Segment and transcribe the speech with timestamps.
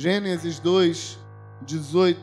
[0.00, 1.18] Gênesis 2,
[1.60, 2.18] 18.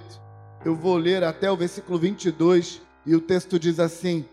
[0.66, 4.28] Eu vou ler até o versículo 22 e o texto diz assim: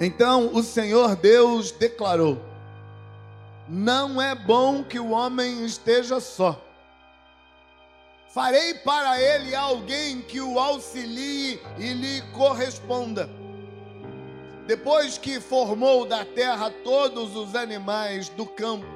[0.00, 2.42] Então o Senhor Deus declarou:
[3.68, 6.60] Não é bom que o homem esteja só.
[8.34, 13.30] Farei para ele alguém que o auxilie e lhe corresponda.
[14.66, 18.86] Depois que formou da terra todos os animais do campo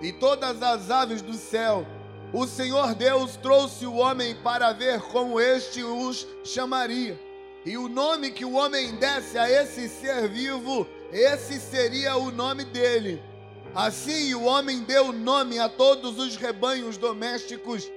[0.00, 1.84] e todas as aves do céu,
[2.32, 7.18] o Senhor Deus trouxe o homem para ver como este os chamaria.
[7.64, 12.64] E o nome que o homem desse a esse ser vivo, esse seria o nome
[12.64, 13.22] dele.
[13.74, 17.90] Assim o homem deu nome a todos os rebanhos domésticos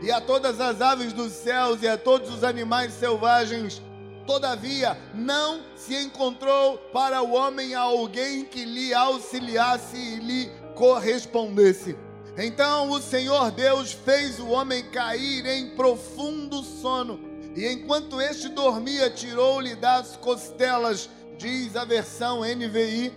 [0.00, 3.82] e a todas as aves dos céus e a todos os animais selvagens.
[4.26, 11.96] Todavia, não se encontrou para o homem alguém que lhe auxiliasse e lhe correspondesse.
[12.36, 17.20] Então o Senhor Deus fez o homem cair em profundo sono,
[17.54, 23.12] e enquanto este dormia, tirou-lhe das costelas, diz a versão NVI,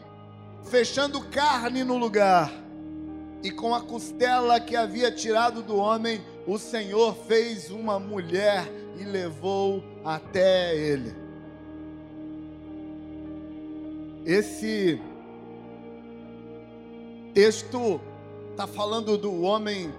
[0.66, 2.52] fechando carne no lugar.
[3.41, 8.67] E com a costela que havia tirado do homem, o Senhor fez uma mulher
[9.00, 11.16] e levou até ele.
[14.25, 15.00] Esse
[17.33, 18.02] texto
[18.55, 19.93] está falando do homem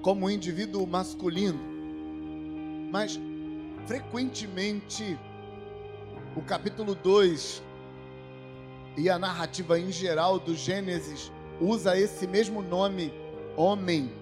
[0.00, 1.58] como um indivíduo masculino,
[2.92, 3.18] mas
[3.86, 5.18] frequentemente
[6.36, 7.60] o capítulo 2
[8.96, 13.12] e a narrativa em geral do Gênesis usa esse mesmo nome,
[13.56, 14.12] homem,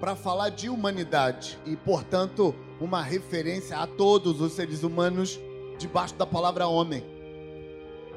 [0.00, 5.38] para falar de humanidade e, portanto, uma referência a todos os seres humanos
[5.76, 7.04] debaixo da palavra homem.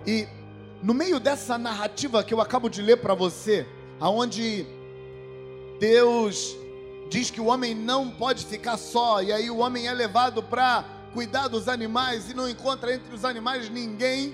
[0.08, 0.26] E
[0.84, 3.66] no meio dessa narrativa que eu acabo de ler para você,
[4.00, 4.66] aonde
[5.80, 6.56] Deus
[7.10, 10.84] diz que o homem não pode ficar só, e aí o homem é levado para
[11.14, 14.34] cuidar dos animais e não encontra entre os animais ninguém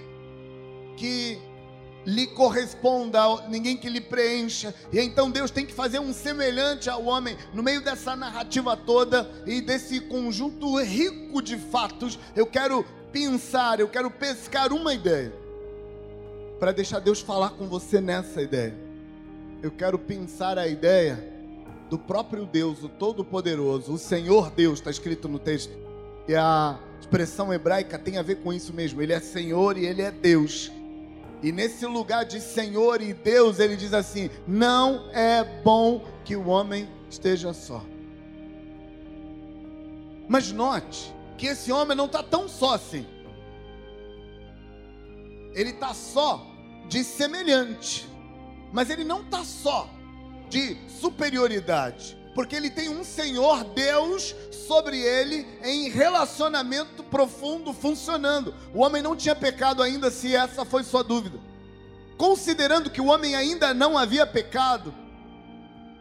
[0.95, 1.37] que
[2.05, 3.19] lhe corresponda,
[3.49, 4.73] ninguém que lhe preencha.
[4.93, 9.29] E então Deus tem que fazer um semelhante ao homem no meio dessa narrativa toda
[9.45, 12.17] e desse conjunto rico de fatos.
[12.33, 15.46] Eu quero pensar, eu quero pescar uma ideia
[16.59, 18.75] para deixar Deus falar com você nessa ideia.
[19.61, 21.23] Eu quero pensar a ideia
[21.89, 25.73] do próprio Deus, o Todo-Poderoso, o Senhor Deus, está escrito no texto.
[26.27, 29.01] E a expressão hebraica tem a ver com isso mesmo.
[29.01, 30.71] Ele é Senhor e Ele é Deus.
[31.41, 36.47] E nesse lugar de Senhor e Deus, ele diz assim: não é bom que o
[36.47, 37.83] homem esteja só.
[40.27, 43.05] Mas note que esse homem não está tão só assim.
[45.53, 46.45] Ele está só
[46.87, 48.07] de semelhante,
[48.71, 49.89] mas ele não está só
[50.49, 54.35] de superioridade, porque ele tem um Senhor Deus
[54.67, 58.53] sobre ele em relacionamento profundo funcionando.
[58.73, 61.39] O homem não tinha pecado ainda, se essa foi sua dúvida.
[62.17, 64.93] Considerando que o homem ainda não havia pecado,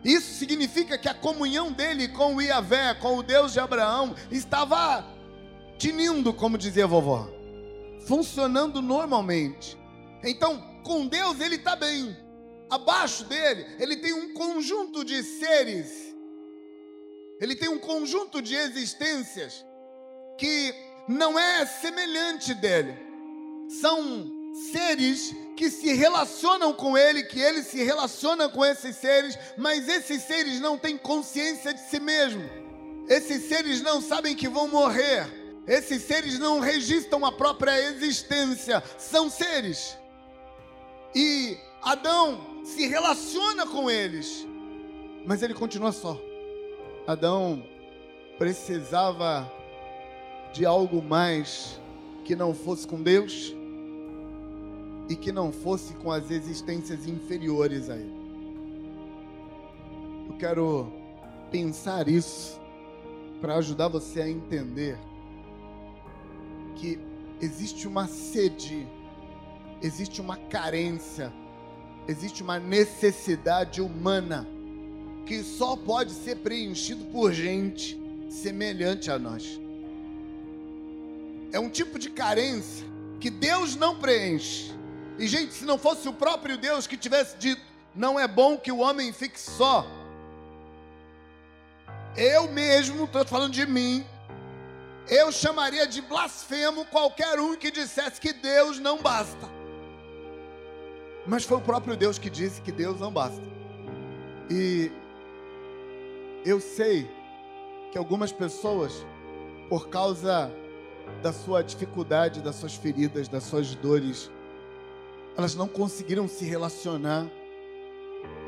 [0.04, 5.04] isso significa que a comunhão dele com o Iavé, com o Deus de Abraão, estava
[5.78, 7.28] tinindo, como dizia a vovó,
[8.06, 9.76] funcionando normalmente.
[10.24, 12.16] Então, com Deus ele está bem.
[12.70, 16.06] Abaixo dele, ele tem um conjunto de seres
[17.40, 19.64] ele tem um conjunto de existências
[20.38, 20.74] que
[21.08, 22.96] não é semelhante dele.
[23.80, 24.32] São
[24.72, 30.22] seres que se relacionam com ele, que ele se relaciona com esses seres, mas esses
[30.22, 32.42] seres não têm consciência de si mesmo.
[33.08, 35.26] Esses seres não sabem que vão morrer.
[35.66, 38.82] Esses seres não registram a própria existência.
[38.96, 39.98] São seres.
[41.14, 44.46] E Adão se relaciona com eles,
[45.24, 46.20] mas ele continua só.
[47.06, 47.64] Adão
[48.38, 49.50] precisava
[50.52, 51.80] de algo mais
[52.24, 53.54] que não fosse com Deus
[55.08, 58.14] e que não fosse com as existências inferiores a ele.
[60.28, 60.92] Eu quero
[61.50, 62.60] pensar isso
[63.40, 64.98] para ajudar você a entender
[66.76, 66.98] que
[67.40, 68.86] existe uma sede,
[69.82, 71.32] existe uma carência,
[72.08, 74.46] existe uma necessidade humana
[75.26, 78.00] que só pode ser preenchido por gente
[78.30, 79.60] semelhante a nós.
[81.52, 82.86] É um tipo de carência
[83.20, 84.72] que Deus não preenche.
[85.18, 87.62] E, gente, se não fosse o próprio Deus que tivesse dito,
[87.94, 89.86] não é bom que o homem fique só.
[92.16, 94.04] Eu mesmo, estou falando de mim,
[95.08, 99.48] eu chamaria de blasfemo qualquer um que dissesse que Deus não basta.
[101.26, 103.42] Mas foi o próprio Deus que disse que Deus não basta.
[104.50, 104.90] E
[106.44, 107.10] eu sei
[107.90, 109.04] que algumas pessoas,
[109.68, 110.50] por causa
[111.22, 114.30] da sua dificuldade, das suas feridas, das suas dores,
[115.36, 117.26] elas não conseguiram se relacionar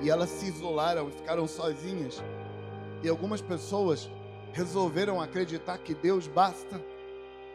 [0.00, 2.22] e elas se isolaram e ficaram sozinhas.
[3.02, 4.10] E algumas pessoas
[4.52, 6.80] resolveram acreditar que Deus basta,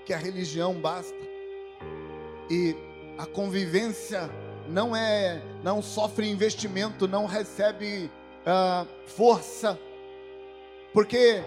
[0.05, 1.15] que a religião basta.
[2.49, 2.75] E
[3.17, 4.29] a convivência
[4.67, 8.09] não é, não sofre investimento, não recebe
[8.45, 9.79] uh, força,
[10.93, 11.43] porque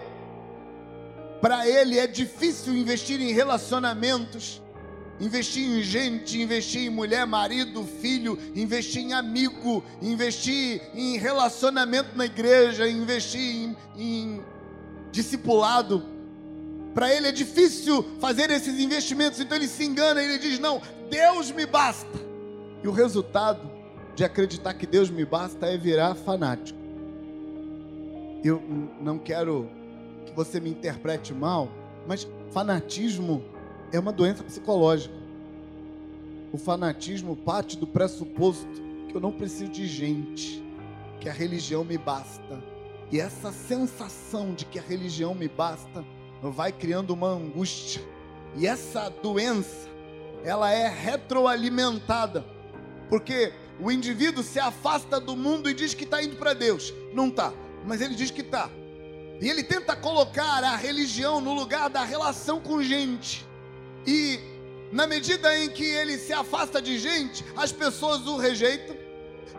[1.41, 4.61] para ele é difícil investir em relacionamentos,
[5.19, 12.25] investir em gente, investir em mulher, marido, filho, investir em amigo, investir em relacionamento na
[12.25, 14.43] igreja, investir em, em
[15.11, 16.03] discipulado.
[16.93, 21.51] Para ele é difícil fazer esses investimentos, então ele se engana, ele diz: Não, Deus
[21.51, 22.09] me basta.
[22.83, 23.69] E o resultado
[24.15, 26.79] de acreditar que Deus me basta é virar fanático.
[28.43, 28.61] Eu
[28.99, 29.69] não quero
[30.25, 31.69] que você me interprete mal,
[32.07, 33.43] mas fanatismo
[33.91, 35.13] é uma doença psicológica.
[36.51, 40.63] O fanatismo parte do pressuposto que eu não preciso de gente,
[41.19, 42.63] que a religião me basta.
[43.11, 46.03] E essa sensação de que a religião me basta
[46.41, 48.01] vai criando uma angústia.
[48.55, 49.87] E essa doença,
[50.43, 52.45] ela é retroalimentada,
[53.09, 56.93] porque o indivíduo se afasta do mundo e diz que está indo para Deus.
[57.13, 57.53] Não está,
[57.85, 58.69] mas ele diz que está.
[59.39, 63.45] E ele tenta colocar a religião no lugar da relação com gente.
[64.05, 64.39] E
[64.91, 68.95] na medida em que ele se afasta de gente, as pessoas o rejeitam.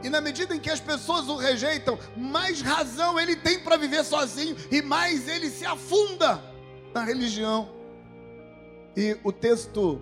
[0.03, 4.05] E na medida em que as pessoas o rejeitam, mais razão ele tem para viver
[4.05, 6.43] sozinho e mais ele se afunda
[6.95, 7.69] na religião.
[8.97, 10.01] E o texto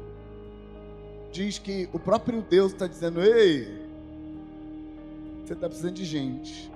[1.33, 3.87] diz que o próprio Deus está dizendo: Ei,
[5.45, 6.71] você está precisando de gente.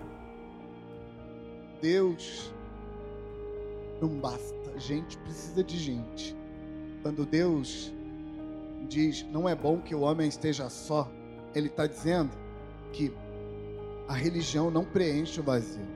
[1.81, 2.53] Deus
[4.01, 4.79] não basta.
[4.79, 6.37] Gente precisa de gente.
[7.03, 7.93] Quando Deus
[8.89, 11.11] diz, não é bom que o homem esteja só,
[11.55, 12.31] Ele está dizendo
[12.92, 13.12] que
[14.08, 15.87] a religião não preenche o vazio.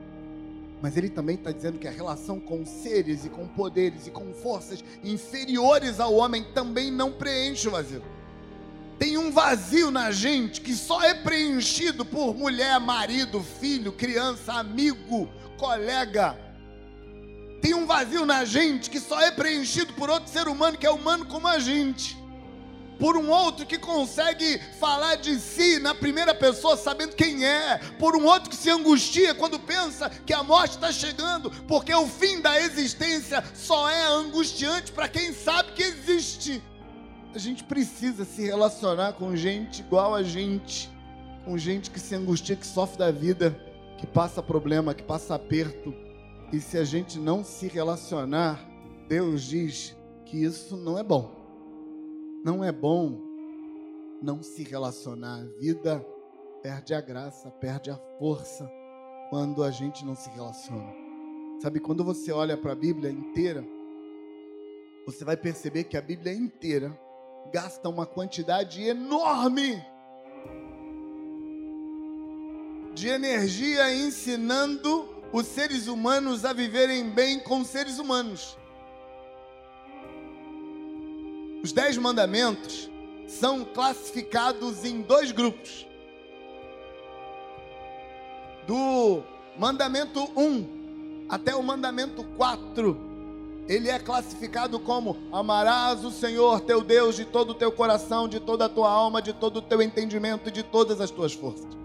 [0.81, 4.33] Mas Ele também está dizendo que a relação com seres e com poderes e com
[4.33, 8.03] forças inferiores ao homem também não preenche o vazio.
[8.97, 15.27] Tem um vazio na gente que só é preenchido por mulher, marido, filho, criança, amigo,
[15.57, 16.45] colega
[17.65, 20.91] tem um vazio na gente que só é preenchido por outro ser humano que é
[20.91, 22.15] humano como a gente.
[22.99, 27.77] Por um outro que consegue falar de si na primeira pessoa, sabendo quem é.
[27.99, 32.07] Por um outro que se angustia quando pensa que a morte está chegando, porque o
[32.07, 36.61] fim da existência só é angustiante para quem sabe que existe.
[37.33, 40.89] A gente precisa se relacionar com gente igual a gente,
[41.43, 43.57] com gente que se angustia, que sofre da vida,
[43.97, 45.93] que passa problema, que passa aperto
[46.51, 48.65] e se a gente não se relacionar,
[49.07, 49.95] Deus diz
[50.25, 51.44] que isso não é bom.
[52.45, 53.19] Não é bom
[54.21, 55.39] não se relacionar.
[55.39, 56.05] A vida
[56.61, 58.71] perde a graça, perde a força
[59.31, 60.93] quando a gente não se relaciona.
[61.59, 63.65] Sabe, quando você olha para a Bíblia inteira,
[65.07, 66.95] você vai perceber que a Bíblia inteira
[67.51, 69.83] gasta uma quantidade enorme
[72.93, 78.55] de energia ensinando os seres humanos a viverem bem com seres humanos.
[81.65, 82.91] Os dez mandamentos
[83.27, 85.87] são classificados em dois grupos.
[88.67, 89.23] Do
[89.57, 92.95] mandamento 1 até o mandamento 4,
[93.67, 98.39] ele é classificado como: amarás o Senhor teu Deus de todo o teu coração, de
[98.39, 101.75] toda a tua alma, de todo o teu entendimento e de todas as tuas forças.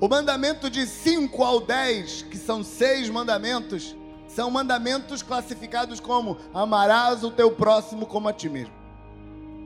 [0.00, 3.94] O mandamento de 5 ao 10, que são seis mandamentos,
[4.26, 8.83] são mandamentos classificados como amarás o teu próximo como a ti mesmo.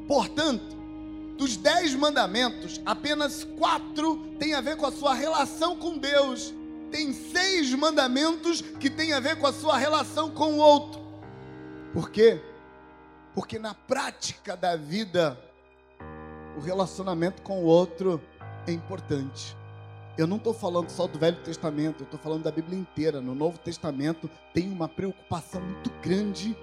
[0.09, 0.75] Portanto,
[1.37, 6.53] dos dez mandamentos, apenas quatro têm a ver com a sua relação com Deus.
[6.91, 11.01] Tem seis mandamentos que têm a ver com a sua relação com o outro.
[11.93, 12.41] Por quê?
[13.35, 15.39] Porque na prática da vida,
[16.57, 18.21] o relacionamento com o outro
[18.67, 19.55] é importante.
[20.17, 23.21] Eu não estou falando só do Velho Testamento, eu estou falando da Bíblia inteira.
[23.21, 26.57] No Novo Testamento tem uma preocupação muito grande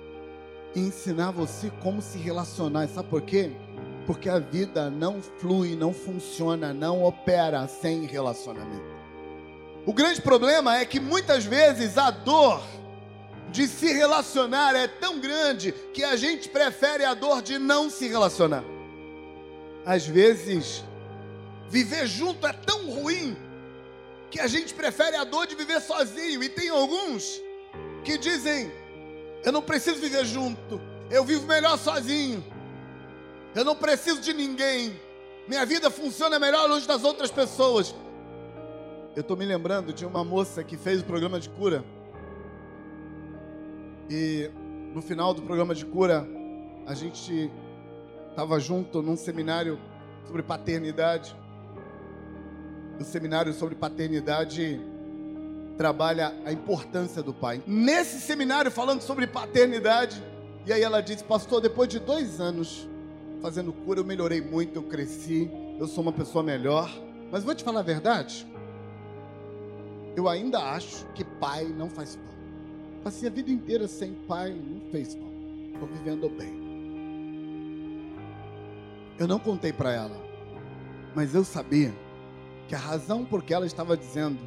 [0.76, 2.88] em ensinar você como se relacionar.
[2.88, 3.52] Sabe por quê?
[4.06, 8.96] Porque a vida não flui, não funciona, não opera sem relacionamento.
[9.86, 12.62] O grande problema é que muitas vezes a dor
[13.52, 18.08] de se relacionar é tão grande que a gente prefere a dor de não se
[18.08, 18.64] relacionar.
[19.86, 20.84] Às vezes,
[21.70, 23.38] viver junto é tão ruim
[24.32, 26.44] que a gente prefere a dor de viver sozinho.
[26.44, 27.40] E tem alguns
[28.04, 28.72] que dizem:
[29.46, 32.44] eu não preciso viver junto, eu vivo melhor sozinho.
[33.54, 35.00] Eu não preciso de ninguém.
[35.48, 37.96] Minha vida funciona melhor longe das outras pessoas.
[39.16, 41.86] Eu estou me lembrando de uma moça que fez o programa de cura.
[44.10, 44.50] E
[44.94, 46.28] no final do programa de cura,
[46.86, 47.50] a gente
[48.30, 49.80] estava junto num seminário
[50.26, 51.36] sobre paternidade.
[53.00, 54.82] O seminário sobre paternidade
[55.78, 57.62] trabalha a importância do pai.
[57.66, 60.22] Nesse seminário, falando sobre paternidade,
[60.66, 62.88] e aí ela disse: Pastor, depois de dois anos
[63.42, 66.90] fazendo cura, eu melhorei muito, eu cresci, eu sou uma pessoa melhor.
[67.32, 68.46] Mas vou te falar a verdade,
[70.16, 72.36] eu ainda acho que pai não faz falta.
[73.04, 75.36] Passei a vida inteira sem pai, não fez falta.
[75.74, 76.66] Estou vivendo bem.
[79.20, 80.18] Eu não contei para ela,
[81.14, 81.94] mas eu sabia
[82.68, 84.40] que a razão por que ela estava dizendo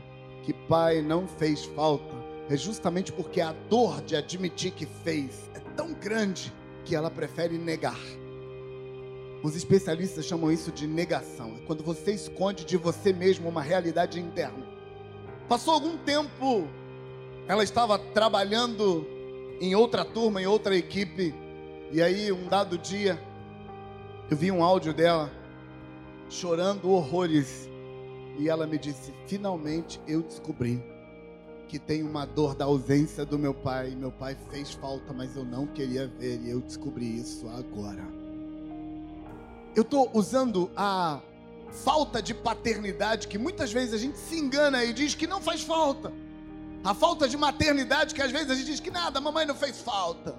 [0.43, 2.17] que pai não fez falta
[2.49, 6.53] é justamente porque a dor de admitir que fez é tão grande
[6.85, 7.99] que ela prefere negar.
[9.43, 11.55] Os especialistas chamam isso de negação.
[11.57, 14.67] É quando você esconde de você mesmo uma realidade interna.
[15.49, 16.67] Passou algum tempo,
[17.47, 19.07] ela estava trabalhando
[19.61, 21.35] em outra turma, em outra equipe,
[21.93, 23.19] e aí um dado dia,
[24.31, 25.31] eu vi um áudio dela
[26.29, 27.69] chorando horrores,
[28.39, 30.83] e ela me disse: Finalmente eu descobri
[31.69, 33.91] que tem uma dor da ausência do meu pai.
[33.91, 38.03] Meu pai fez falta, mas eu não queria ver, e eu descobri isso agora.
[39.77, 41.21] Eu estou usando a
[41.71, 45.63] falta de paternidade que muitas vezes a gente se engana e diz que não faz
[45.63, 46.11] falta.
[46.83, 49.55] A falta de maternidade que às vezes a gente diz que nada, a mamãe não
[49.55, 50.35] fez falta.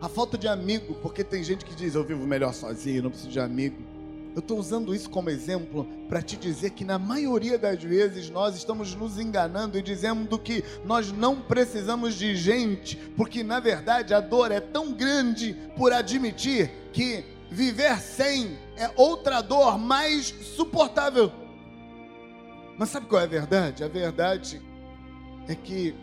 [0.00, 3.30] A falta de amigo, porque tem gente que diz eu vivo melhor sozinho, não preciso
[3.30, 3.93] de amigo.
[4.34, 8.56] Eu estou usando isso como exemplo para te dizer que na maioria das vezes nós
[8.56, 14.20] estamos nos enganando e dizendo que nós não precisamos de gente, porque na verdade a
[14.20, 17.24] dor é tão grande por admitir que
[17.54, 21.30] Viver sem é outra dor mais suportável.
[22.76, 23.84] Mas sabe qual é a verdade?
[23.84, 24.60] A verdade
[25.46, 25.94] é que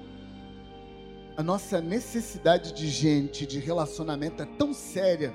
[1.36, 5.34] a nossa necessidade de gente, de relacionamento é tão séria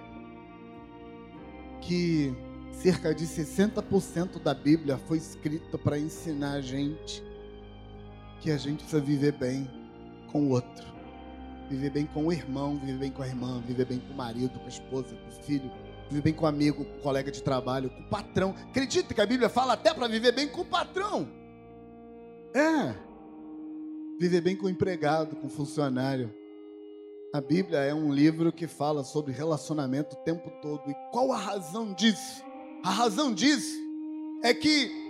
[1.83, 2.35] que
[2.83, 7.25] cerca de 60% da Bíblia foi escrita para ensinar a gente
[8.41, 9.69] que a gente precisa viver bem
[10.31, 10.87] com o outro.
[11.69, 14.59] Viver bem com o irmão, viver bem com a irmã, viver bem com o marido,
[14.59, 15.71] com a esposa, com o filho,
[16.09, 18.55] viver bem com um amigo, com um colega de trabalho, com o patrão.
[18.69, 21.29] Acredita que a Bíblia fala até para viver bem com o patrão.
[22.55, 22.95] É.
[24.21, 26.33] Viver bem com o empregado, com o funcionário.
[27.35, 30.89] A Bíblia é um livro que fala sobre relacionamento o tempo todo.
[30.89, 32.45] E qual a razão disso?
[32.83, 33.77] A razão disso
[34.43, 35.07] é que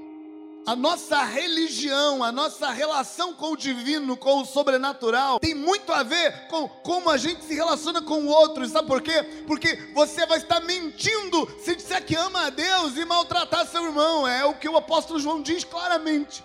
[0.66, 6.02] a nossa religião, a nossa relação com o divino, com o sobrenatural, tem muito a
[6.02, 8.66] ver com como a gente se relaciona com o outro.
[8.66, 9.22] Sabe por quê?
[9.46, 14.26] Porque você vai estar mentindo se disser que ama a Deus e maltratar seu irmão.
[14.26, 16.42] É o que o apóstolo João diz claramente.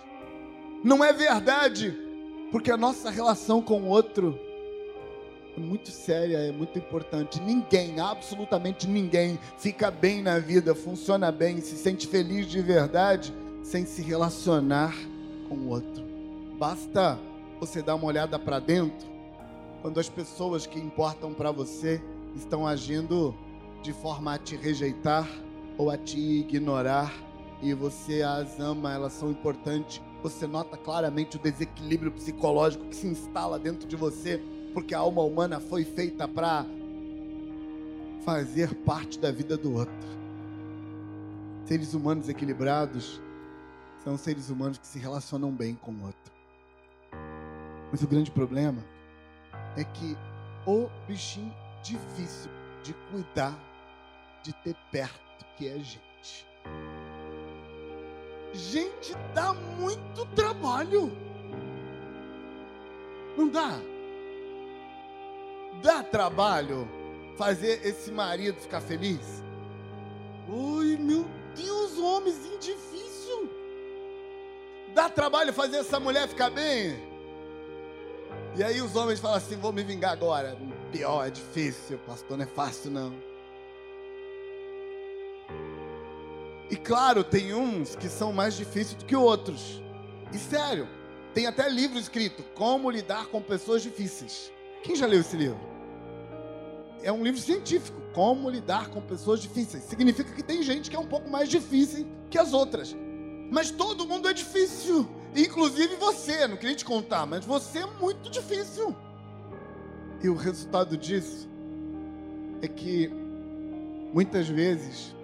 [0.84, 1.96] Não é verdade,
[2.52, 4.38] porque a nossa relação com o outro
[5.56, 7.40] é muito séria, é muito importante.
[7.40, 13.32] Ninguém, absolutamente ninguém, fica bem na vida, funciona bem, se sente feliz de verdade
[13.62, 14.94] sem se relacionar
[15.48, 16.04] com o outro.
[16.58, 17.18] Basta
[17.60, 19.12] você dar uma olhada para dentro
[19.82, 22.00] quando as pessoas que importam para você
[22.36, 23.34] estão agindo
[23.82, 25.28] de forma a te rejeitar
[25.76, 27.12] ou a te ignorar
[27.60, 30.00] e você as ama, elas são importantes.
[30.22, 34.40] Você nota claramente o desequilíbrio psicológico que se instala dentro de você,
[34.72, 36.64] porque a alma humana foi feita para
[38.24, 40.12] fazer parte da vida do outro.
[41.64, 43.20] Seres humanos equilibrados
[44.02, 46.32] são seres humanos que se relacionam bem com o outro.
[47.90, 48.82] Mas o grande problema
[49.76, 50.16] é que
[50.66, 52.50] o bichinho difícil
[52.82, 53.58] de cuidar,
[54.42, 56.46] de ter perto, que é a gente.
[58.52, 61.10] Gente, dá muito trabalho.
[63.36, 63.80] Não dá?
[65.82, 66.88] Dá trabalho
[67.36, 69.42] fazer esse marido ficar feliz?
[70.48, 73.50] Oi, meu Deus, homens difícil.
[74.94, 76.96] Dá trabalho fazer essa mulher ficar bem?
[78.56, 80.56] E aí os homens falam assim: vou me vingar agora.
[80.92, 83.14] Pior, é difícil, pastor, não é fácil não.
[86.70, 89.82] E claro, tem uns que são mais difíceis do que outros.
[90.32, 90.88] E sério,
[91.34, 94.52] tem até livro escrito: Como lidar com pessoas difíceis.
[94.84, 95.71] Quem já leu esse livro?
[97.02, 98.00] É um livro científico.
[98.14, 99.84] Como lidar com pessoas difíceis.
[99.84, 102.94] Significa que tem gente que é um pouco mais difícil que as outras.
[103.50, 105.08] Mas todo mundo é difícil.
[105.34, 108.94] Inclusive você, não queria te contar, mas você é muito difícil.
[110.22, 111.48] E o resultado disso
[112.60, 113.10] é que
[114.12, 115.16] muitas vezes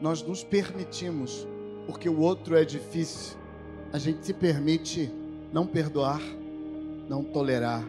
[0.00, 1.46] nós nos permitimos,
[1.86, 3.36] porque o outro é difícil,
[3.92, 5.10] a gente se permite
[5.52, 6.20] não perdoar,
[7.08, 7.86] não tolerar,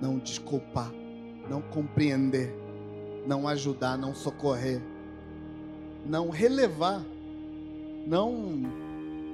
[0.00, 0.92] não desculpar,
[1.48, 2.54] não compreender,
[3.26, 4.80] não ajudar, não socorrer,
[6.04, 7.04] não relevar,
[8.06, 8.62] não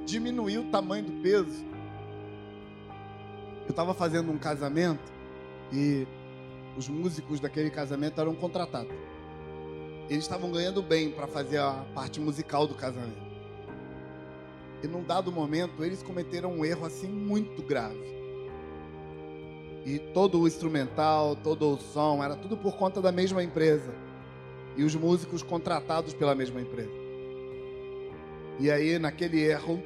[0.07, 1.64] diminuir o tamanho do peso.
[3.64, 5.12] Eu estava fazendo um casamento
[5.73, 6.07] e
[6.76, 8.92] os músicos daquele casamento eram contratados.
[10.09, 13.33] Eles estavam ganhando bem para fazer a parte musical do casamento.
[14.83, 18.21] E num dado momento, eles cometeram um erro assim muito grave.
[19.84, 23.92] E todo o instrumental, todo o som, era tudo por conta da mesma empresa.
[24.76, 26.92] E os músicos contratados pela mesma empresa.
[28.60, 29.82] E aí, naquele erro,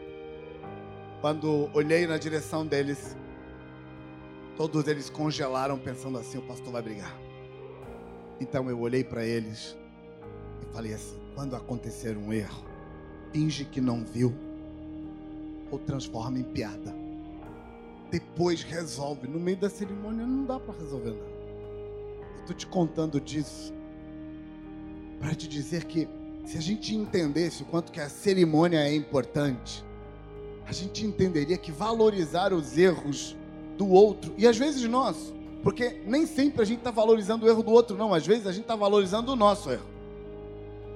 [1.20, 3.16] quando olhei na direção deles,
[4.56, 7.16] todos eles congelaram, pensando assim: o pastor vai brigar.
[8.40, 9.76] Então eu olhei para eles
[10.62, 12.64] e falei assim: quando acontecer um erro,
[13.32, 14.34] finge que não viu
[15.70, 17.05] ou transforma em piada.
[18.10, 19.26] Depois resolve.
[19.26, 21.36] No meio da cerimônia não dá para resolver nada.
[22.34, 23.72] Eu estou te contando disso
[25.18, 26.08] para te dizer que
[26.44, 29.84] se a gente entendesse o quanto que a cerimônia é importante,
[30.66, 33.36] a gente entenderia que valorizar os erros
[33.76, 37.62] do outro e às vezes nosso, porque nem sempre a gente está valorizando o erro
[37.62, 38.14] do outro, não.
[38.14, 39.86] Às vezes a gente está valorizando o nosso erro.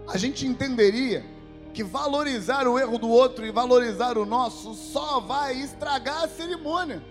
[0.07, 1.25] A gente entenderia
[1.73, 7.03] que valorizar o erro do outro e valorizar o nosso só vai estragar a cerimônia.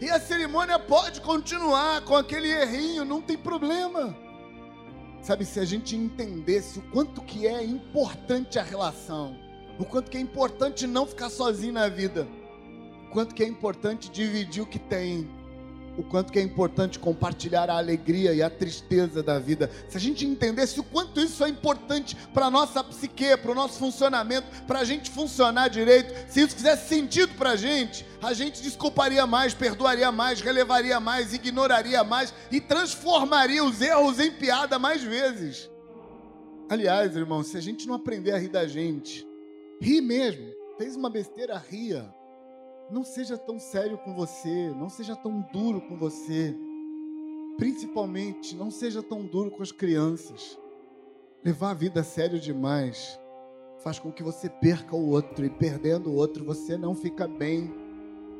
[0.00, 4.16] E a cerimônia pode continuar com aquele errinho, não tem problema.
[5.22, 9.36] Sabe, se a gente entendesse o quanto que é importante a relação,
[9.78, 12.26] o quanto que é importante não ficar sozinho na vida,
[13.06, 15.30] o quanto que é importante dividir o que tem,
[15.96, 19.70] o quanto que é importante compartilhar a alegria e a tristeza da vida.
[19.88, 23.54] Se a gente entendesse o quanto isso é importante para a nossa psique, para o
[23.54, 28.32] nosso funcionamento, para a gente funcionar direito, se isso fizesse sentido para a gente, a
[28.32, 34.78] gente desculparia mais, perdoaria mais, relevaria mais, ignoraria mais e transformaria os erros em piada
[34.78, 35.70] mais vezes.
[36.68, 39.26] Aliás, irmão, se a gente não aprender a rir da gente,
[39.80, 42.10] ri mesmo, fez uma besteira, ria.
[42.92, 46.54] Não seja tão sério com você, não seja tão duro com você.
[47.56, 50.58] Principalmente, não seja tão duro com as crianças.
[51.42, 53.18] Levar a vida a sério demais
[53.82, 57.72] faz com que você perca o outro, e perdendo o outro, você não fica bem.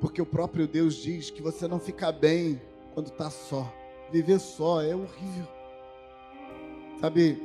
[0.03, 2.61] Porque o próprio Deus diz que você não fica bem
[2.93, 3.73] quando está só.
[4.11, 5.49] Viver só é horrível.
[7.01, 7.43] Sabe,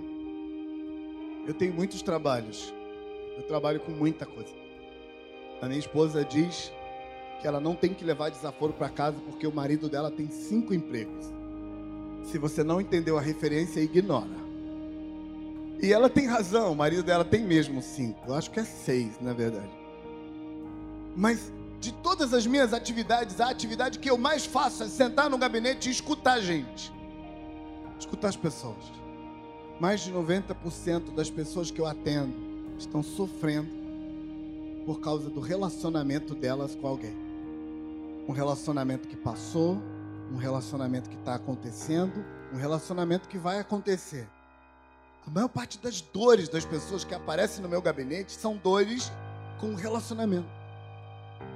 [1.47, 2.73] eu tenho muitos trabalhos.
[3.37, 4.53] Eu trabalho com muita coisa.
[5.61, 6.69] A minha esposa diz
[7.39, 10.73] que ela não tem que levar desaforo para casa porque o marido dela tem cinco
[10.73, 11.31] empregos.
[12.23, 14.47] Se você não entendeu a referência, ignora.
[15.81, 18.33] E ela tem razão, o marido dela tem mesmo cinco.
[18.33, 19.69] Acho que é seis, na verdade.
[21.15, 25.37] Mas de todas as minhas atividades, a atividade que eu mais faço é sentar no
[25.37, 26.91] gabinete e escutar gente.
[27.99, 28.91] Escutar as pessoas.
[29.79, 32.33] Mais de 90% das pessoas que eu atendo
[32.79, 33.69] estão sofrendo
[34.85, 37.26] por causa do relacionamento delas com alguém
[38.27, 39.81] um relacionamento que passou,
[40.31, 44.27] um relacionamento que está acontecendo, um relacionamento que vai acontecer.
[45.25, 49.11] A maior parte das dores das pessoas que aparecem no meu gabinete são dores
[49.59, 50.47] com relacionamento.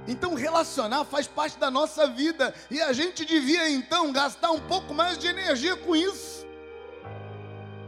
[0.06, 4.94] Então, relacionar faz parte da nossa vida e a gente devia então gastar um pouco
[4.94, 6.46] mais de energia com isso.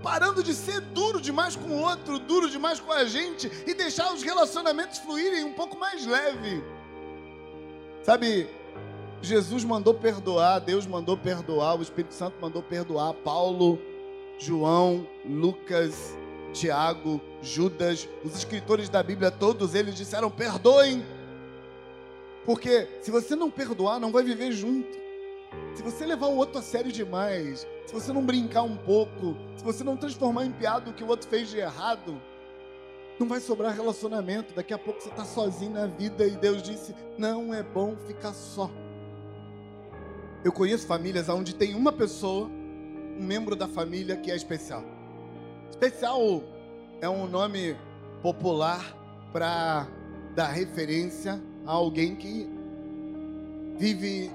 [0.03, 4.13] Parando de ser duro demais com o outro, duro demais com a gente e deixar
[4.13, 6.63] os relacionamentos fluírem um pouco mais leve.
[8.03, 8.49] Sabe,
[9.25, 13.79] Jesus mandou perdoar, Deus mandou perdoar, o Espírito Santo mandou perdoar Paulo,
[14.39, 16.17] João, Lucas,
[16.53, 21.05] Tiago, Judas, os escritores da Bíblia, todos eles disseram: perdoem.
[22.45, 25.05] Porque se você não perdoar, não vai viver junto.
[25.75, 29.65] Se você levar o outro a sério demais, se você não brincar um pouco, se
[29.65, 32.21] você não transformar em piada o que o outro fez de errado,
[33.19, 34.55] não vai sobrar relacionamento.
[34.55, 38.33] Daqui a pouco você está sozinho na vida e Deus disse: não é bom ficar
[38.33, 38.71] só.
[40.45, 44.85] Eu conheço famílias onde tem uma pessoa, um membro da família que é especial.
[45.71, 46.43] Especial
[47.01, 47.75] é um nome
[48.23, 48.95] popular
[49.33, 49.89] para
[50.35, 52.47] dar referência a alguém que
[53.79, 54.31] vive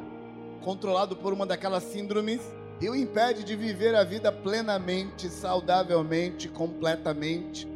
[0.64, 2.42] controlado por uma daquelas síndromes
[2.82, 7.68] e o impede de viver a vida plenamente, saudavelmente, completamente.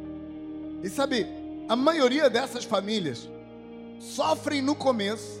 [0.82, 1.24] E sabe,
[1.68, 3.28] a maioria dessas famílias
[4.00, 5.40] sofrem no começo,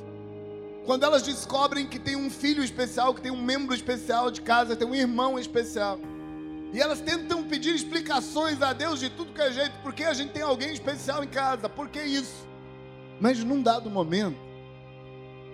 [0.84, 4.76] quando elas descobrem que tem um filho especial, que tem um membro especial de casa,
[4.76, 5.98] tem um irmão especial.
[6.72, 10.32] E elas tentam pedir explicações a Deus de tudo que é jeito, porque a gente
[10.32, 12.46] tem alguém especial em casa, por que isso?
[13.18, 14.36] Mas num dado momento,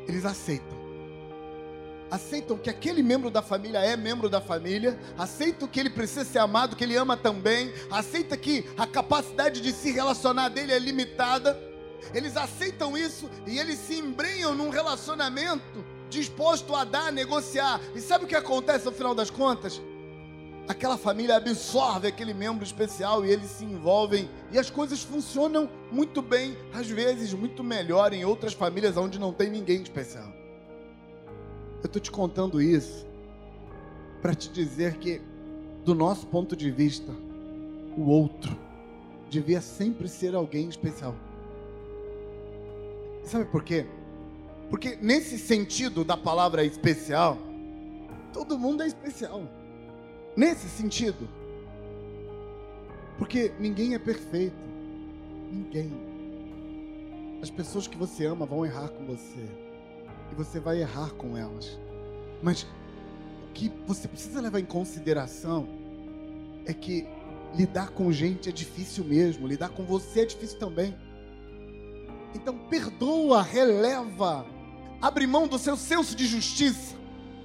[0.08, 0.80] eles aceitam.
[2.10, 6.38] Aceitam que aquele membro da família é membro da família, aceitam que ele precisa ser
[6.40, 11.69] amado, que ele ama também, aceita que a capacidade de se relacionar dele é limitada
[12.14, 17.80] eles aceitam isso e eles se embrenham num relacionamento disposto a dar, a negociar.
[17.94, 19.80] E sabe o que acontece no final das contas?
[20.68, 26.20] Aquela família absorve aquele membro especial e eles se envolvem e as coisas funcionam muito
[26.22, 30.32] bem, às vezes muito melhor em outras famílias onde não tem ninguém especial.
[31.82, 33.06] Eu estou te contando isso
[34.20, 35.20] para te dizer que,
[35.84, 37.10] do nosso ponto de vista,
[37.96, 38.56] o outro
[39.30, 41.14] devia sempre ser alguém especial.
[43.24, 43.86] Sabe por quê?
[44.68, 47.36] Porque nesse sentido da palavra especial,
[48.32, 49.42] todo mundo é especial.
[50.36, 51.28] Nesse sentido.
[53.18, 54.56] Porque ninguém é perfeito.
[55.52, 55.92] Ninguém.
[57.42, 59.44] As pessoas que você ama vão errar com você.
[60.30, 61.78] E você vai errar com elas.
[62.42, 65.68] Mas o que você precisa levar em consideração
[66.64, 67.06] é que
[67.54, 69.46] lidar com gente é difícil mesmo.
[69.48, 70.96] Lidar com você é difícil também.
[72.34, 74.46] Então perdoa, releva,
[75.00, 76.94] abre mão do seu senso de justiça,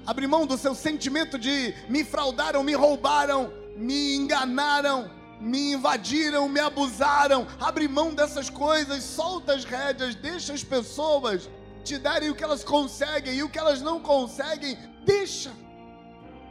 [0.06, 6.60] abre mão do seu sentimento de me fraudaram, me roubaram, me enganaram, me invadiram, me
[6.60, 7.48] abusaram.
[7.60, 11.50] Abre mão dessas coisas, solta as rédeas, deixa as pessoas
[11.84, 15.52] te darem o que elas conseguem e o que elas não conseguem, deixa.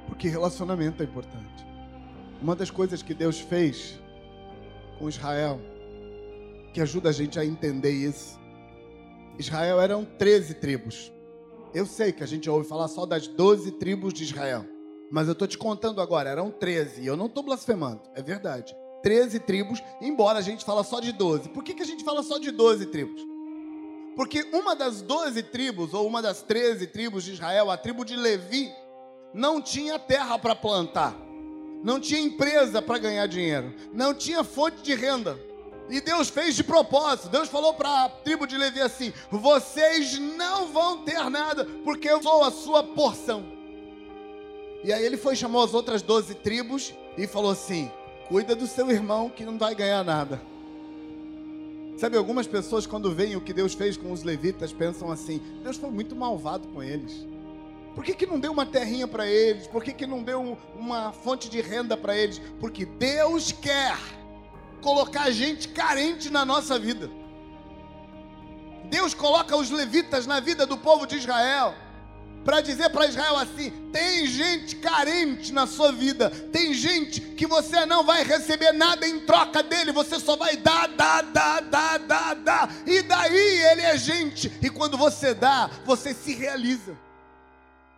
[0.06, 1.66] Porque relacionamento é importante.
[2.40, 3.98] Uma das coisas que Deus fez
[4.98, 5.60] com Israel
[6.74, 8.36] que ajuda a gente a entender isso.
[9.38, 11.12] Israel eram 13 tribos.
[11.72, 14.66] Eu sei que a gente ouve falar só das 12 tribos de Israel.
[15.10, 17.02] Mas eu estou te contando agora, eram 13.
[17.02, 18.74] E eu não estou blasfemando, é verdade.
[19.04, 21.50] 13 tribos, embora a gente fala só de 12.
[21.50, 23.24] Por que, que a gente fala só de 12 tribos?
[24.16, 28.16] Porque uma das 12 tribos, ou uma das 13 tribos de Israel, a tribo de
[28.16, 28.72] Levi,
[29.32, 31.16] não tinha terra para plantar,
[31.84, 35.38] não tinha empresa para ganhar dinheiro, não tinha fonte de renda.
[35.88, 37.28] E Deus fez de propósito.
[37.28, 42.22] Deus falou para a tribo de Levi assim: Vocês não vão ter nada, porque eu
[42.22, 43.44] sou a sua porção.
[44.82, 47.90] E aí ele foi chamou as outras doze tribos e falou assim:
[48.28, 50.40] Cuida do seu irmão que não vai ganhar nada.
[51.96, 55.76] Sabe, algumas pessoas, quando veem o que Deus fez com os levitas, pensam assim: Deus
[55.76, 57.26] foi muito malvado com eles.
[57.94, 59.68] Por que, que não deu uma terrinha para eles?
[59.68, 62.40] Por que, que não deu uma fonte de renda para eles?
[62.58, 63.96] Porque Deus quer
[64.84, 67.10] colocar gente carente na nossa vida.
[68.90, 71.74] Deus coloca os levitas na vida do povo de Israel
[72.44, 77.86] para dizer para Israel assim: tem gente carente na sua vida, tem gente que você
[77.86, 82.34] não vai receber nada em troca dele, você só vai dar, dar, dar, dar, dar,
[82.34, 86.94] dar, e daí ele é gente, e quando você dá, você se realiza,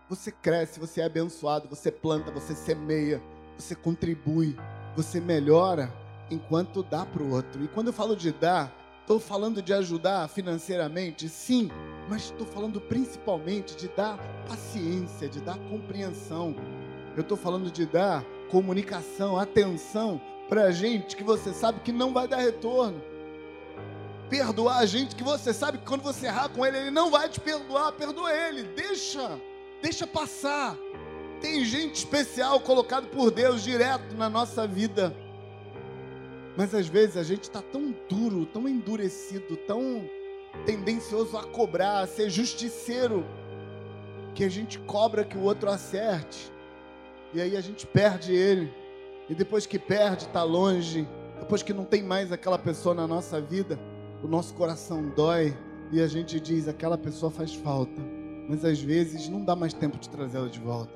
[0.08, 3.20] você cresce, você é abençoado, você planta, você semeia,
[3.58, 4.56] você contribui,
[4.94, 7.62] você melhora enquanto dá para o outro.
[7.62, 11.70] E quando eu falo de dar, estou falando de ajudar financeiramente, sim,
[12.08, 16.54] mas estou falando principalmente de dar paciência, de dar compreensão.
[17.16, 22.28] Eu estou falando de dar comunicação, atenção para gente que você sabe que não vai
[22.28, 23.00] dar retorno.
[24.28, 27.28] Perdoar a gente que você sabe que quando você errar com ele, ele não vai
[27.28, 27.92] te perdoar.
[27.92, 29.40] Perdoa ele, deixa,
[29.80, 30.76] deixa passar.
[31.40, 35.14] Tem gente especial colocado por Deus direto na nossa vida
[36.56, 40.08] mas às vezes a gente está tão duro, tão endurecido, tão
[40.64, 43.26] tendencioso a cobrar, a ser justiceiro,
[44.34, 46.50] que a gente cobra que o outro acerte.
[47.34, 48.72] E aí a gente perde ele.
[49.28, 51.06] E depois que perde, está longe.
[51.38, 53.78] Depois que não tem mais aquela pessoa na nossa vida,
[54.22, 55.56] o nosso coração dói.
[55.92, 58.00] E a gente diz: aquela pessoa faz falta.
[58.48, 60.92] Mas às vezes não dá mais tempo de trazê-la de volta.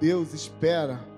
[0.00, 1.13] Deus espera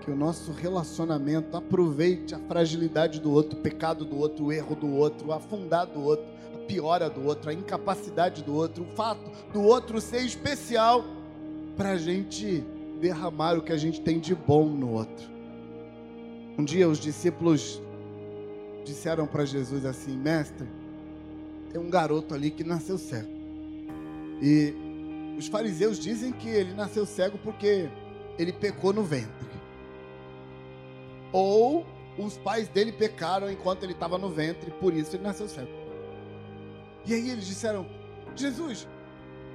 [0.00, 4.74] que o nosso relacionamento aproveite a fragilidade do outro, o pecado do outro, o erro
[4.74, 8.96] do outro, o afundar do outro, a piora do outro, a incapacidade do outro, o
[8.96, 11.04] fato do outro ser especial
[11.76, 12.64] para a gente
[13.00, 15.28] derramar o que a gente tem de bom no outro.
[16.58, 17.80] Um dia os discípulos
[18.84, 20.66] disseram para Jesus assim: Mestre,
[21.70, 23.30] tem um garoto ali que nasceu cego.
[24.42, 24.74] E
[25.38, 27.88] os fariseus dizem que ele nasceu cego porque
[28.38, 29.59] ele pecou no ventre
[31.32, 31.86] ou
[32.18, 35.70] os pais dele pecaram enquanto ele estava no ventre, por isso ele nasceu cego.
[37.06, 37.86] E aí eles disseram:
[38.34, 38.86] Jesus,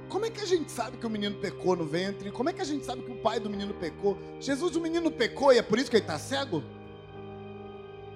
[0.08, 2.30] como é que a gente sabe que o menino pecou no ventre?
[2.30, 4.16] Como é que a gente sabe que o pai do menino pecou?
[4.40, 6.62] Jesus, o menino pecou e é por isso que ele está cego?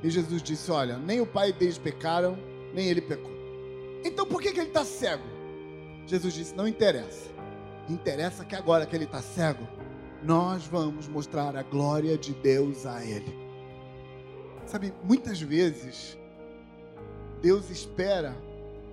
[0.02, 2.38] E Jesus disse: Olha, nem o pai deles pecaram,
[2.72, 3.30] nem ele pecou.
[4.04, 5.24] Então por que, que ele está cego?
[6.06, 7.28] Jesus disse: Não interessa.
[7.88, 9.66] Interessa que agora que ele está cego,
[10.22, 13.49] nós vamos mostrar a glória de Deus a ele.
[14.70, 16.16] Sabe, muitas vezes,
[17.42, 18.36] Deus espera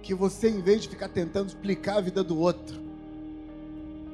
[0.01, 2.79] que você, em vez de ficar tentando explicar a vida do outro,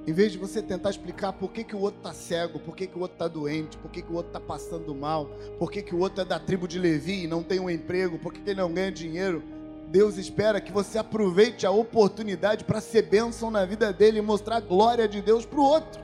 [0.06, 2.86] em vez de você tentar explicar por que, que o outro está cego, por que,
[2.86, 5.82] que o outro está doente, por que, que o outro está passando mal, por que,
[5.82, 8.42] que o outro é da tribo de Levi e não tem um emprego, por que,
[8.42, 9.42] que ele não ganha dinheiro,
[9.88, 14.58] Deus espera que você aproveite a oportunidade para ser bênção na vida dele e mostrar
[14.58, 16.04] a glória de Deus para o outro.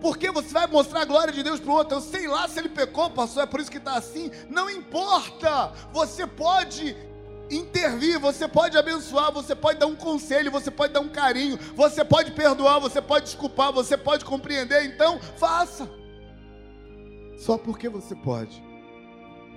[0.00, 1.96] Porque você vai mostrar a glória de Deus para o outro.
[1.96, 4.30] Eu sei lá se ele pecou, pastor, é por isso que está assim.
[4.48, 5.72] Não importa.
[5.92, 6.96] Você pode
[7.50, 12.04] intervir, você pode abençoar, você pode dar um conselho, você pode dar um carinho, você
[12.04, 14.84] pode perdoar, você pode desculpar, você pode compreender.
[14.84, 15.88] Então, faça.
[17.38, 18.62] Só porque você pode.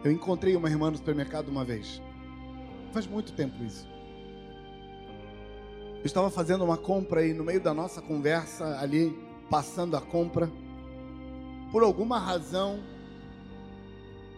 [0.03, 2.01] Eu encontrei uma irmã no supermercado uma vez.
[2.91, 3.87] Faz muito tempo isso.
[5.99, 9.15] Eu estava fazendo uma compra e no meio da nossa conversa ali,
[9.51, 10.49] passando a compra,
[11.73, 12.79] por alguma razão,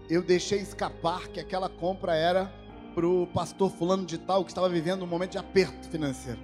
[0.09, 2.51] eu deixei escapar que aquela compra era
[2.95, 6.39] para o pastor fulano de tal que estava vivendo um momento de aperto financeiro.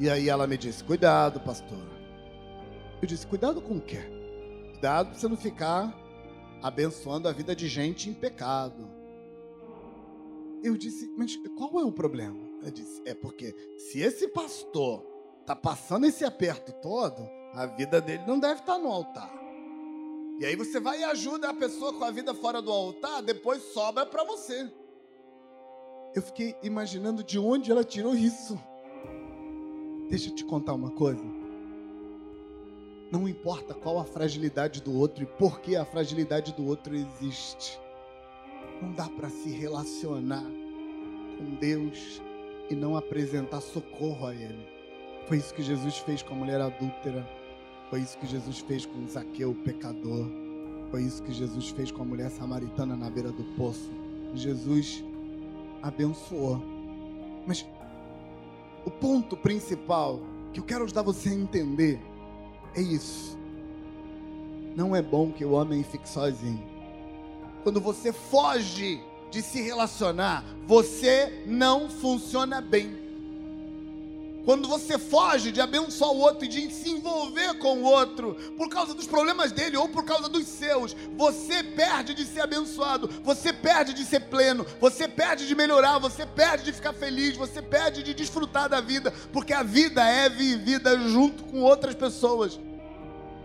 [0.00, 1.78] E aí ela me disse: Cuidado, pastor.
[3.02, 4.00] Eu disse: Cuidado com o quê?
[4.72, 5.94] Cuidado para você não ficar
[6.62, 8.88] abençoando a vida de gente em pecado.
[10.62, 12.40] Eu disse: Mas qual é o problema?
[12.62, 15.04] Ela disse: É porque se esse pastor
[15.42, 19.30] está passando esse aperto todo, a vida dele não deve estar tá no altar.
[20.38, 23.62] E aí você vai e ajuda a pessoa com a vida fora do altar, depois
[23.72, 24.68] sobra para você.
[26.14, 28.58] Eu fiquei imaginando de onde ela tirou isso.
[30.08, 31.24] Deixa eu te contar uma coisa.
[33.10, 37.78] Não importa qual a fragilidade do outro e por que a fragilidade do outro existe.
[38.82, 40.44] Não dá para se relacionar
[41.38, 42.20] com Deus
[42.68, 44.66] e não apresentar socorro a Ele.
[45.26, 47.24] Foi isso que Jesus fez com a mulher adúltera.
[47.90, 50.26] Foi isso que Jesus fez com Zaqueu, o pecador.
[50.90, 53.90] Foi isso que Jesus fez com a mulher samaritana na beira do poço.
[54.34, 55.04] Jesus
[55.82, 56.60] abençoou.
[57.46, 57.66] Mas
[58.84, 60.20] o ponto principal
[60.52, 62.00] que eu quero ajudar você a entender
[62.74, 63.38] é isso.
[64.76, 66.62] Não é bom que o homem fique sozinho.
[67.62, 73.03] Quando você foge de se relacionar, você não funciona bem.
[74.44, 78.68] Quando você foge de abençoar o outro e de se envolver com o outro, por
[78.68, 83.52] causa dos problemas dele ou por causa dos seus, você perde de ser abençoado, você
[83.52, 88.02] perde de ser pleno, você perde de melhorar, você perde de ficar feliz, você perde
[88.02, 92.60] de desfrutar da vida, porque a vida é vivida junto com outras pessoas.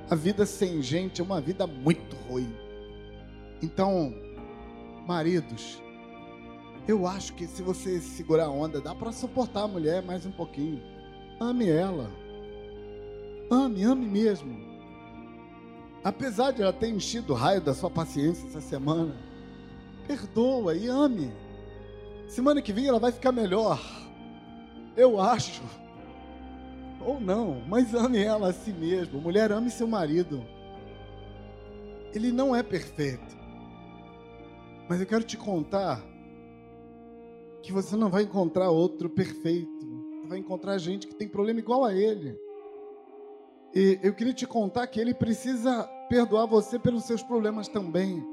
[0.10, 2.54] A vida sem gente é uma vida muito ruim.
[3.62, 4.14] Então,
[5.08, 5.80] maridos,
[6.90, 10.32] eu acho que se você segurar a onda, dá para suportar a mulher mais um
[10.32, 10.82] pouquinho.
[11.40, 12.10] Ame ela.
[13.52, 14.58] Ame, ame mesmo.
[16.04, 19.16] Apesar de ela ter enchido o raio da sua paciência essa semana,
[20.08, 21.32] perdoa e ame.
[22.28, 23.80] Semana que vem ela vai ficar melhor.
[24.98, 25.62] Eu acho.
[27.06, 29.22] Ou não, mas ame ela a si mesmo.
[29.22, 30.44] Mulher, ame seu marido.
[32.16, 33.38] Ele não é perfeito.
[34.90, 36.04] Mas eu quero te contar
[37.62, 39.86] que você não vai encontrar outro perfeito.
[40.22, 42.38] Você vai encontrar gente que tem problema igual a ele.
[43.74, 48.24] E eu queria te contar que ele precisa perdoar você pelos seus problemas também.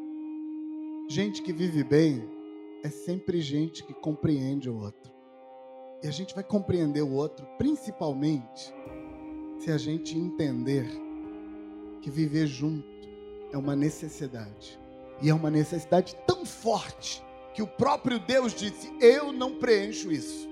[1.09, 2.29] Gente que vive bem
[2.83, 5.13] é sempre gente que compreende o outro.
[6.03, 8.73] E a gente vai compreender o outro principalmente
[9.59, 10.87] se a gente entender
[12.01, 12.87] que viver junto
[13.53, 14.79] é uma necessidade.
[15.21, 17.26] E é uma necessidade tão forte
[17.57, 20.47] que o próprio Deus disse: Eu não preencho isso.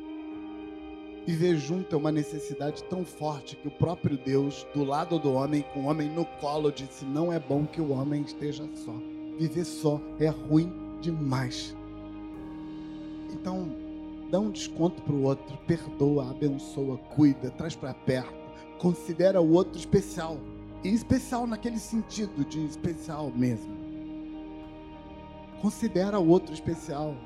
[1.26, 5.62] Viver junto é uma necessidade tão forte que o próprio Deus, do lado do homem,
[5.74, 8.94] com o homem no colo, disse: Não é bom que o homem esteja só.
[9.38, 11.76] Viver só é ruim demais.
[13.34, 13.68] Então,
[14.30, 18.32] dá um desconto para o outro, perdoa, abençoa, cuida, traz para perto,
[18.78, 20.38] considera o outro especial.
[20.82, 23.83] E especial naquele sentido de especial mesmo.
[25.64, 27.16] Considera o outro especial.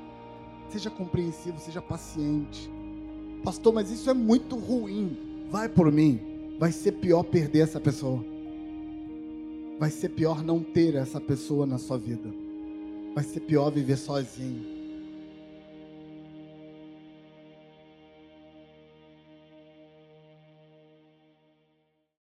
[0.69, 2.71] Seja compreensivo, seja paciente.
[3.43, 5.45] Pastor, mas isso é muito ruim.
[5.49, 6.21] Vai por mim.
[6.57, 8.23] Vai ser pior perder essa pessoa.
[9.77, 12.33] Vai ser pior não ter essa pessoa na sua vida.
[13.13, 14.78] Vai ser pior viver sozinho.